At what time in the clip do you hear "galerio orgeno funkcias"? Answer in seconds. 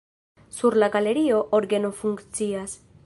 0.95-2.75